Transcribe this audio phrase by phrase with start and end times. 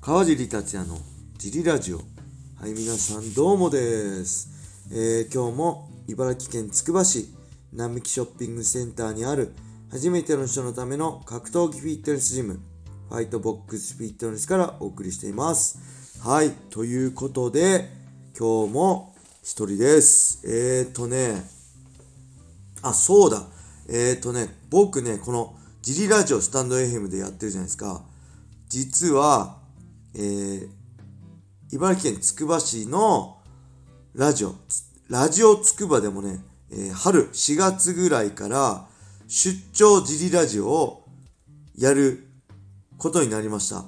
[0.00, 0.98] 川尻達也の
[1.36, 1.98] ジリラジオ
[2.58, 4.48] はい皆さんどうもです、
[4.90, 7.28] えー今日も茨城県つくば市
[7.72, 9.54] 並木ショッピングセンターにある
[9.90, 12.60] 初めての人のための格闘技フィットネスジム
[13.08, 15.78] ファイトボックスフィットネスからお送りしています
[16.26, 17.90] はいということで
[18.38, 21.60] 今日も一人ですえーとね
[22.82, 23.46] あ、そうだ。
[23.88, 28.02] え、ー、とね、僕ね、このジリラジオスタンド FM でやってるじゃないですか。
[28.68, 29.59] 実は、
[30.14, 30.68] えー、
[31.72, 33.38] 茨城県つくば市の
[34.14, 34.54] ラジオ、
[35.08, 36.40] ラジオつくばでもね、
[36.72, 38.88] えー春4月ぐらいから
[39.28, 41.08] 出張ジリラジオを
[41.76, 42.26] やる
[42.98, 43.84] ことになりました。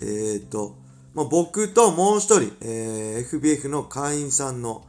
[0.00, 0.78] えっ、ー、と、
[1.14, 4.86] まあ、僕ともう一人、えー FBF の会員さんの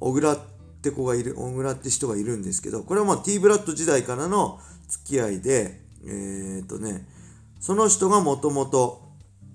[0.00, 0.38] 小倉っ
[0.82, 7.06] て子がいる、小倉って人がいるんですけど、これはまあ T ブラッド時代からの付き合いで、えー、っとね、
[7.60, 9.07] その人がもともと、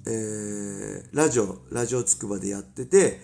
[0.06, 3.22] えー、ラジオ、ラジオつくばでやってて、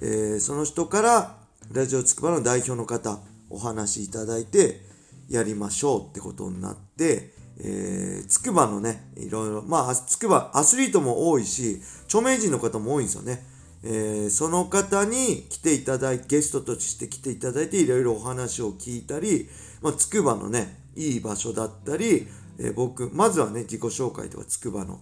[0.00, 1.36] えーその人から
[1.72, 3.18] ラジオつくばの代表の方、
[3.50, 4.80] お話しいただいて、
[5.28, 13.44] やりましょうってことになって、えー、つくばのね、いろいろ、まあ、つくば、アスリートも多いし、著名人の方も多いんですよね。
[13.82, 19.48] えーその方に来ていただいて、ゲストとして来ていただいて、いろいろお話を聞いたり、
[19.82, 22.26] まあ、つくばのね、いい場所だったり、
[22.58, 25.00] えー僕、まずはね、自己紹介とか、つくばの、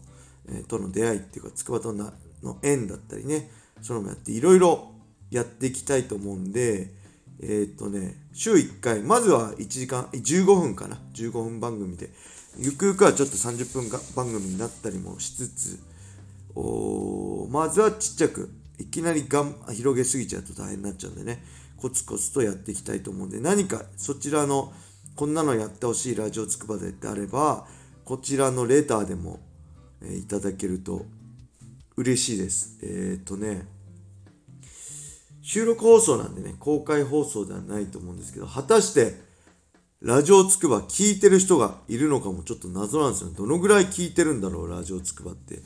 [0.68, 2.12] との出会いっていうか、つくばとの
[2.62, 3.50] 縁だったりね、
[3.80, 4.92] そのもやって、いろいろ
[5.30, 6.94] やっていきたいと思うんで、
[7.40, 12.10] えーっとね、週1回、まずは1時間、15分かな、15分番組で、
[12.58, 15.78] ゆくゆくはちょっと30分が番組になったりもしつつ、
[16.54, 21.44] おまずはちっちゃく、いきなりがん広げすぎちゃうと大変になっちゃうんでね、
[21.76, 24.72] コツコツとやっていきたいと思うんで、何かそちらの、
[25.16, 27.66] こんなのやってほしいラジオつくばでってあれば、
[28.04, 29.40] こちらのレターでも、
[30.04, 31.06] えいただけると
[31.96, 32.78] 嬉しいです。
[32.82, 33.66] えーっとね、
[35.42, 39.14] 収録放送なんでね、公開放送ではないと思うんですけど、果たして、
[40.00, 43.36] ラジオつくば聞いてる人がいるのかもちょっと謎なんですよね。
[43.36, 45.60] どのぐらい聞いてるんだろう、ラジオつくばって。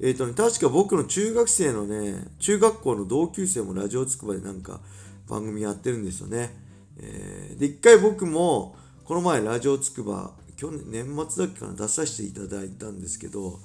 [0.00, 4.80] えっ、とね、確か僕の中学生のね、中学校の同級生もラジオつくばでなんか
[5.28, 6.54] 番組やってるんですよね。
[6.98, 13.58] えーで、一回僕も、この前ラジオつくば、去年、年末だっけかな、出させていただいたんですけど、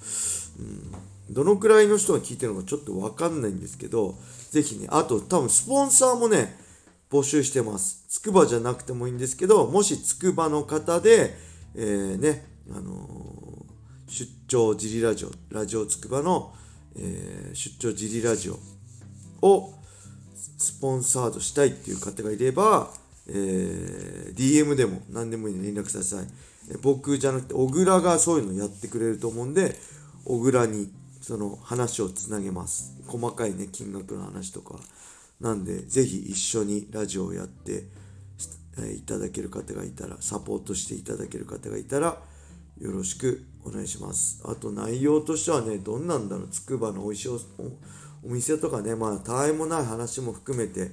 [0.60, 4.18] うん、どのくらいの人が聞いてるのかちょっとわかんないんですけど、
[4.50, 6.58] ぜひね、あと多分スポンサーもね、
[7.12, 8.06] 募集してます。
[8.08, 11.36] つくばじゃなくてもいいんですけど、もしつくばの方で、
[11.76, 13.46] えーね、あのー
[14.08, 16.54] 出張ジリラジオ、ラジオつくばの、
[16.96, 18.60] えー出張ジリラジオ
[19.46, 19.74] を
[20.58, 22.90] スポンサードしたいっていう方がいれば、
[23.28, 26.55] えー DM でも何でもいいので連絡ください。
[26.81, 29.76] 僕じゃなくて、小倉がそういうのやってくれると思うんで、
[30.24, 32.94] 小倉にその話をつなげます。
[33.08, 34.80] 細かいね、金額の話とか。
[35.40, 37.88] なんで、ぜひ一緒にラジオをやって、
[38.94, 42.22] いただける方がいたら、サポートしていただける方がいたら、
[42.80, 44.42] よろしくお願いします。
[44.44, 47.38] あと内容としてはね、どんなんだろう、つくばの美味しいおお
[48.26, 50.92] お店とかね、まあ、たわいもない話も含めて、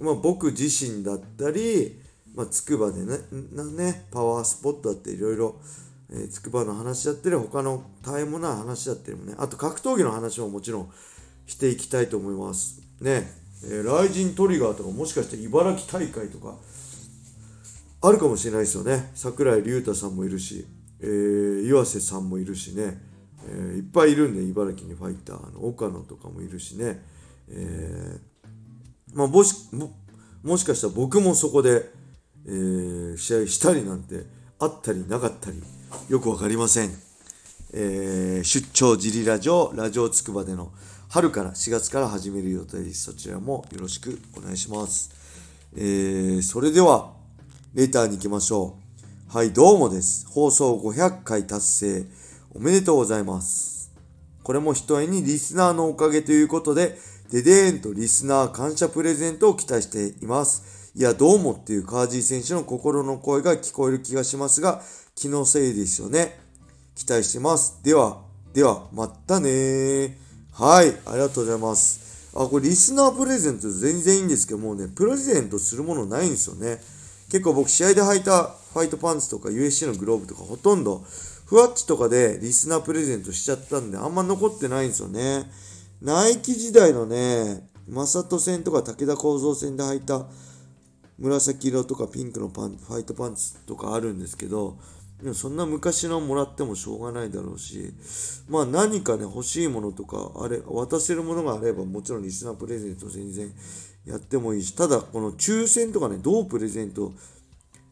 [0.00, 2.00] まあ、僕自身だったり、
[2.34, 3.18] まあ、つくばでね、
[3.52, 5.60] なね、パワースポットだっていろいろ、
[6.10, 10.90] えー、つくばの話だったり、他のたわいもない話だったりもね、あと格闘技の話ももちろん
[11.46, 12.80] していきたいと思います。
[13.00, 13.30] ね、
[13.64, 16.56] えー、ライジントリガーとか、もしかして茨城大会とか、
[18.00, 19.10] あるかもしれないですよね。
[19.14, 20.66] 桜井隆太さんもいるし、
[21.00, 22.98] えー岩瀬さんもいるしね、
[23.46, 27.04] えーいっぱいいるんで、茨城にファイター、の岡野とかもいるしね、
[27.48, 29.94] えーまあ、もしも
[30.42, 32.01] もしかしたら僕もそこで、
[32.46, 34.24] えー試合したりなんて
[34.58, 35.62] あったりなかったり
[36.08, 36.90] よくわかりません、
[37.72, 40.72] えー出張ジリラジオラジオつくばでの
[41.08, 43.04] 春から4月から始める予定です。
[43.04, 45.10] そちらもよろしくお願いします、
[45.76, 47.12] えーそれでは
[47.74, 48.76] レターに行きましょ
[49.30, 49.34] う。
[49.34, 50.26] はいどうもです。
[50.28, 52.04] 放送500回達成。
[52.54, 53.90] おめでとうございます。
[54.42, 56.98] これも一重にリスナーのおかげということで、
[57.30, 60.81] デデーンとリスナー感謝プレゼントを期待しています。
[60.94, 64.82] いや、どうもっていうカージー選手の心の声が聞こえる気がしますが、
[65.14, 66.38] 気のせいですよね。
[66.94, 67.80] 期待してます。
[67.82, 68.20] では、
[68.52, 70.12] では、またねー。
[70.52, 72.30] はい、ありがとうございます。
[72.36, 76.78] あ、これリスナープレゼント全然いいんですけど、もうね、プレゼントするものないんですよね。
[77.30, 81.02] 結構僕試合で履いたファイトパンツとか USC のグローブとかほとんど
[81.46, 85.50] ふわっちとかでリスナープレゼントしちゃったんであんま残ってないんですよね。
[86.02, 90.26] ナイキ時代のね、マサト戦とか武田構造戦で履いた
[91.18, 94.78] 紫色とかピンクのパンファイトパンツとかあるんですけど、
[95.22, 97.94] でもそんな昔のもらってもしょうがないだろうし、
[98.48, 103.52] まあ何かね、欲しいものとか、あれ、渡せるものがあれば、もちろんリスナープレゼント全然
[104.04, 107.12] やってもいいし、ただこの抽選とかね、どうプレゼント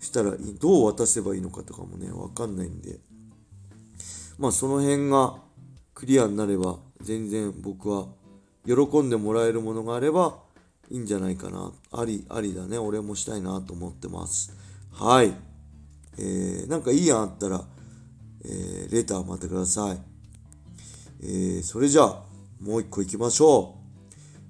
[0.01, 2.99] したらいい、どう渡せばいいのかとかもね、わかんないんで、
[4.39, 5.37] まあその辺が
[5.95, 8.09] クリアになれば、全然僕は
[8.67, 10.50] 喜んでもらえるものがあれば
[10.91, 11.73] いいんじゃないかな。
[11.93, 12.77] あり、ありだね。
[12.77, 14.53] 俺もしたいなと思ってます。
[14.93, 15.33] はい。
[16.19, 17.65] えー、なんかいい案あったら、
[18.45, 19.99] えー、レター待ってください。
[21.23, 22.23] えー、それじゃあ、
[22.61, 23.77] もう一個行きましょ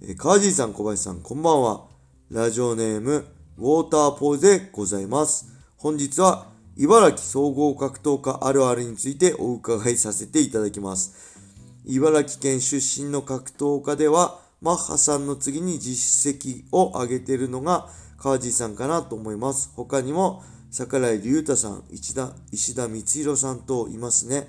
[0.00, 0.06] う。
[0.06, 1.86] えー、川尻さん、小林さん、こんばんは。
[2.30, 3.26] ラジオネーム、
[3.58, 5.46] ウォーターポーズでございます。
[5.76, 6.46] 本日は、
[6.76, 11.36] 茨城総合格闘家あるあるについてお伺いさせていただきます。
[11.84, 19.72] 茨城県出身の格闘家では、マッハさんの次に実績を上げているのが川尻さんかなと思います。
[19.74, 24.48] 他にも、桜井隆太さん、石田石田光弘さんといますね。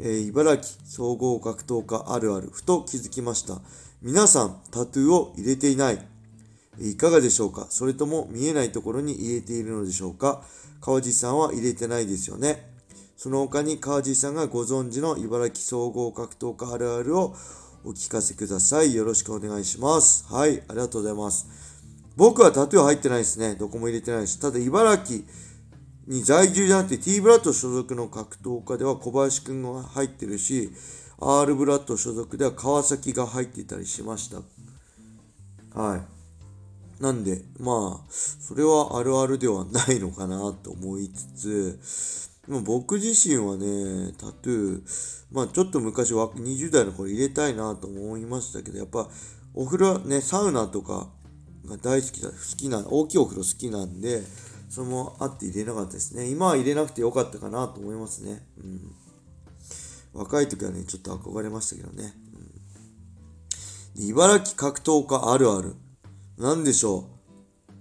[0.00, 3.60] えー、茨城総合格闘家あるある、ふと気づきました。
[4.02, 6.04] 皆さん、タトゥーを入れていない。
[6.80, 7.66] いかがでしょうか？
[7.70, 10.42] それとも見えないところに入れているのでしょうか？
[10.80, 12.72] 川地さんは入れてないですよね。
[13.16, 17.34] その他に川地さんがご存知の茨城総合格闘家あるあるを
[17.88, 18.94] お聞かせください。
[18.94, 20.26] よろしくお願いします。
[20.30, 21.46] はい、ありがとうございます。
[22.18, 23.54] 僕はタトゥー入ってないですね。
[23.54, 24.38] どこも入れてないです。
[24.38, 25.24] ただ、茨城
[26.06, 30.70] に在住じゃなくて T ブラッド所属の格闘家では小林くんが入ってるし、
[31.18, 34.42] R ブラッド所属では川崎が入っていたりしました。
[35.80, 37.02] はい。
[37.02, 41.80] なんで、まあ、それはあるあるではないのかなと思いつつ、
[42.52, 49.08] も僕自身はね、タトゥー、まあちょっと昔は20代の頃入れたいなと思いましたけど、やっぱ
[49.54, 51.08] お風呂ね、サウナとか
[51.66, 54.22] が大好きだ、好きな、大きいお風呂好きなんで、
[54.70, 56.28] それもあって入れなかったですね。
[56.28, 58.46] 今は入れなくてよかったかなと思いますね。
[58.58, 58.94] うん。
[60.12, 62.14] 若い時はね、ちょっと憧れましたけどね。
[63.96, 65.74] うん、茨城格闘家あるある。
[66.38, 67.08] なんでしょ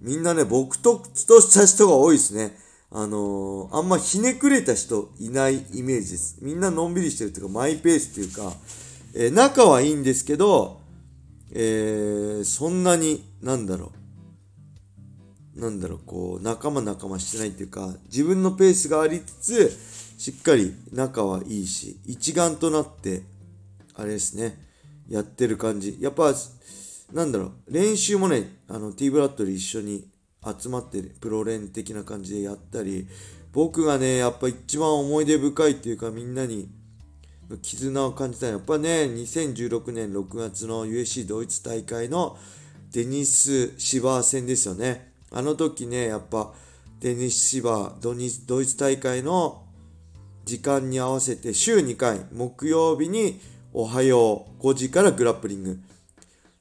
[0.02, 0.06] う。
[0.06, 0.98] みんなね、僕と、
[1.28, 2.58] とした人が多いですね。
[2.90, 6.38] あのー、あんまひねくれた人いないイメージです。
[6.42, 8.54] みんなのんびりしてるというか、マイペースっていうか、
[9.14, 10.80] えー、仲はいいんですけど、
[11.52, 13.92] えー、そんなに、なんだろ
[15.56, 15.60] う。
[15.60, 19.78] なんだろう、こう、仲間仲間してないっていうか、自分のペースがありつつ、
[20.18, 23.24] しっかり仲はいいし、一丸となって、
[23.96, 24.58] あれですね、
[25.10, 25.98] やってる感じ。
[26.00, 26.34] やっぱ、
[27.12, 30.08] なんだろう、練習もね、あの、T ブラッドで一緒に
[30.46, 33.08] 集まって、プロ連的な感じでやったり、
[33.54, 36.70] 僕がね、やっぱ一番思い出深いっていうか、みんなに
[37.62, 42.38] 絆を感じたやっぱね、2016年6月の USC ドイツ大会の
[42.92, 45.14] デニス・シバー戦ですよね。
[45.32, 46.54] あの時ね、やっぱ
[47.00, 49.64] デニス・シバー、ドイツ大会の
[50.46, 53.40] 時間に合わせて週2回、木曜日に
[53.74, 55.80] おはよう5時からグラップリング。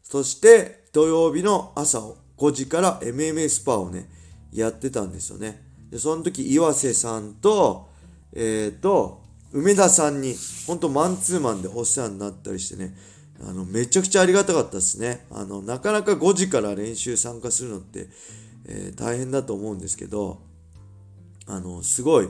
[0.03, 4.09] そして土曜日の朝を5時から MMA スパをね、
[4.53, 5.63] やってたんですよね。
[5.91, 7.89] で、その時岩瀬さんと、
[8.33, 9.23] えっ、ー、と、
[9.53, 10.35] 梅田さんに、
[10.67, 12.95] ほんとマンツーマンでお世話になったりしてね、
[13.41, 15.27] あの、めちゃくちゃありがたかったですね。
[15.31, 18.09] あの、なかなか5時から練習参加するのって、
[18.67, 20.41] えー、大変だと思うんですけど、
[21.47, 22.29] あの、すごい、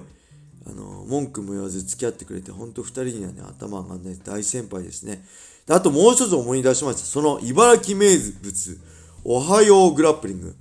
[0.67, 5.25] あの、文句も言わず付き合ってくれて、ほんと2人にはね、頭上がんない大先輩ですね。
[5.66, 7.02] であともう一つ思い出しました。
[7.02, 8.80] その茨城名物、
[9.28, 10.54] おはようグラップリング。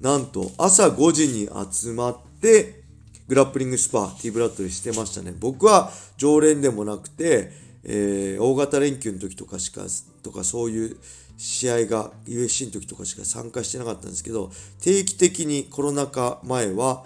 [0.00, 2.84] なんと、朝5時に集まって、
[3.26, 5.34] グラップリングスパ、T ブラッドでしてましたね。
[5.36, 7.50] 僕は常連でもなくて、
[7.82, 9.86] えー、大型連休の時とかしか、
[10.22, 10.96] とかそういう
[11.36, 17.04] 試合が USC の時とかしか参加してなかったんですけど、定期的にコロナ禍前は、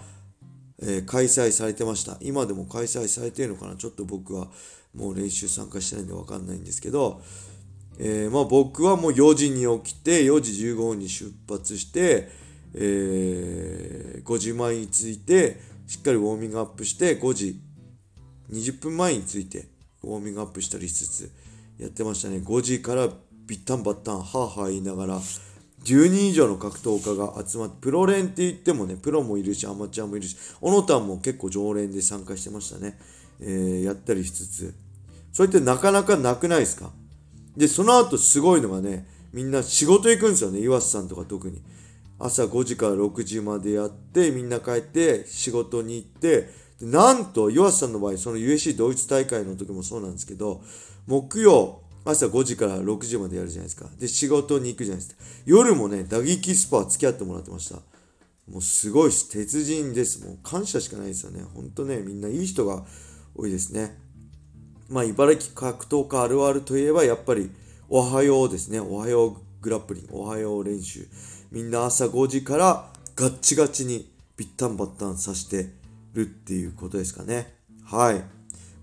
[0.83, 2.19] えー、開催されてました。
[2.21, 3.75] 今でも開催されてるのかな？
[3.75, 4.49] ちょっと僕は
[4.93, 7.23] もう練習参加してないんでわかんないんですけど、
[7.99, 12.29] えー、まあ僕はもう4時に起きて、4時15分に出発して、
[12.73, 17.59] えー、5時前に着いて、しっかりウォーミングアップして5時
[18.51, 19.67] 20分前に着いて
[20.03, 21.31] ウォーミングアップしたりしつつ
[21.79, 22.37] やってましたね。
[22.37, 25.19] 5時からビッタンバッタンハーハー言いながら
[25.83, 32.99] 10人以上の格闘家が集まってプロ連って言ってもねプロもいるしアマチュアもいるし小野田も結構常連で参加してましたね、
[33.39, 34.75] えー、やったりしつつ。
[35.31, 36.91] それってなかなかなくないですか？
[37.57, 41.61] でその後すごいのがねみんな仕事行くんですよね岩瀬さんとか特に
[42.19, 46.49] 朝5時から6時までやってみんな帰って仕事に行って
[46.81, 50.61] なんと岩瀬さんの場合その USC ドイツ大会の時もそうなんですけど
[51.07, 57.81] 木曜朝5時から6時までやるじゃないですかで仕事に行くじゃないですか夜もね打撃スパ付き合ってもらってました
[58.49, 60.25] もうすごいし、鉄人です。
[60.25, 61.43] もう感謝しかないですよね。
[61.43, 62.85] ほんとね、みんないい人が
[63.35, 63.97] 多いですね。
[64.89, 67.51] まあ、茨城格闘家あるあるといえば、やっぱり、
[67.89, 68.79] おはようですね。
[68.79, 71.07] おはようグラップリング、おはよう練習。
[71.51, 75.69] みんな朝5時からガッチガチにビッタンバッタンさして
[76.13, 77.53] るっていうことですかね。
[77.85, 78.15] はい。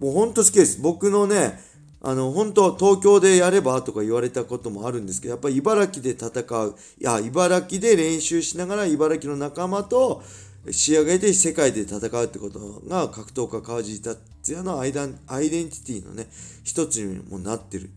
[0.00, 0.80] もうほんと好きです。
[0.80, 1.60] 僕のね、
[2.00, 6.28] あの、本当東京でやればとか言われたこともあるんですけど、やっぱり茨城で戦
[6.64, 10.22] う、いや、茨城で練習しながら茨城の仲間と
[10.70, 14.18] 仕上げて世界で戦うってことが格闘家川地達
[14.52, 16.26] 也のアイデンティティのね、
[16.62, 17.88] 一つにもなってるっ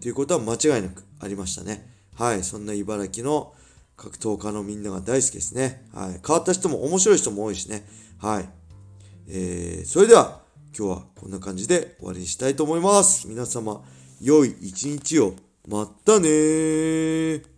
[0.00, 1.88] ていうことは間違いなくありましたね。
[2.14, 3.54] はい、そんな茨城の
[3.96, 5.84] 格闘家のみんなが大好きですね。
[5.92, 7.86] はい、変わった人も面白い人も多いしね。
[8.18, 8.48] はい。
[9.28, 10.42] えー、それでは、
[10.76, 13.26] 今日はこんな感じで終わりにしたいと思います。
[13.26, 13.82] 皆様、
[14.20, 15.34] 良い一日を。
[15.66, 17.57] またねー